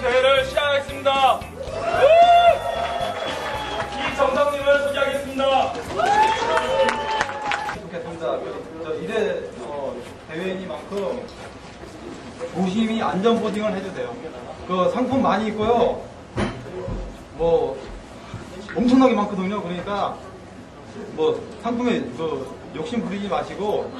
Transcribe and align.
대회를 0.00 0.44
시작하겠습니다. 0.46 1.40
이정상님을 4.12 4.82
소개하겠습니다. 4.86 5.72
좋겠습니다. 7.82 8.36
이래 9.00 9.40
어, 9.60 9.94
대회이니만큼 10.28 11.26
조심히 12.54 13.02
안전 13.02 13.40
보딩을 13.40 13.74
해주세요. 13.76 14.14
그 14.66 14.90
상품 14.92 15.22
많이 15.22 15.48
있고요. 15.48 16.02
뭐 17.34 17.78
엄청나게 18.76 19.14
많거든요. 19.14 19.62
그러니까 19.62 20.16
뭐 21.12 21.40
상품에 21.62 22.00
그 22.16 22.56
욕심 22.76 23.04
부리지 23.04 23.28
마시고 23.28 23.92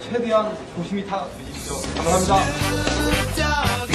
최대한 0.00 0.56
조심히 0.76 1.06
타 1.06 1.26
주십시오. 1.38 1.76
감사합니다. 2.02 3.91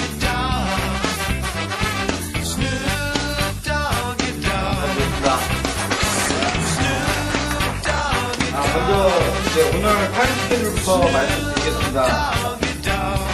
이제 9.58 9.66
오늘 9.70 9.90
타임 10.12 10.30
스케줄부터 10.42 11.00
말씀드리겠습니다. 11.10 11.98
Doggy 12.06 12.74
Dogg. 12.86 13.26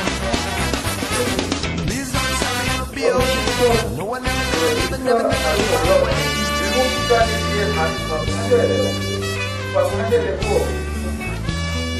Please 1.84 2.10
don't 2.14 2.32
tell 2.40 2.56
me 2.56 2.64
it'll 2.72 2.88
be 2.96 3.04
okay. 3.12 3.76
No 3.98 4.06
one 4.08 4.24
ever, 4.24 5.04
never, 5.04 5.04
never, 5.04 5.28
never. 5.28 6.12
7시까지 6.72 7.28
뒤에 7.28 7.62
다 7.76 7.80
하셔야 7.84 8.44
돼요. 8.48 8.84
하셔야 9.76 10.04
되고 10.10 10.48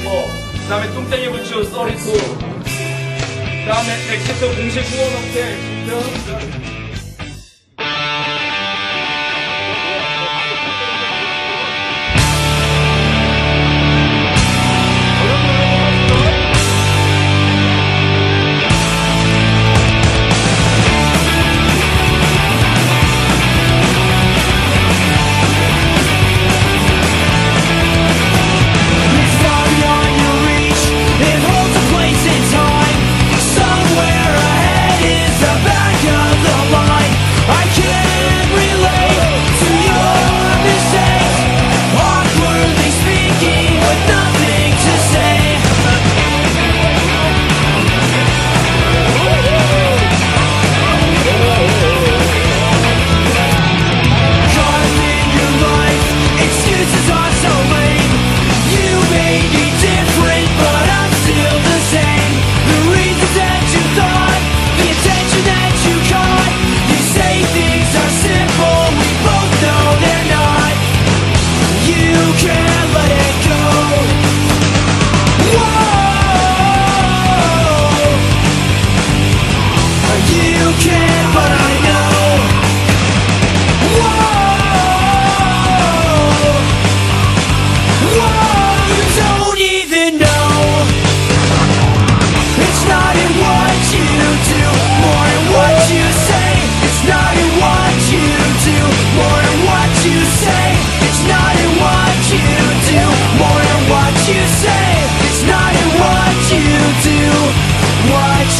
뭐, 0.04 0.08
그 0.52 0.56
다음에 0.70 0.84
뚱땡이 0.94 1.24
부츠 1.28 1.50
썰이고, 1.70 2.08
그 2.12 3.68
다음에 3.68 3.88
엑세터 4.08 4.42
공식 4.56 4.80
후원 4.88 5.04
업체, 5.16 5.36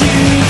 you. 0.05 0.44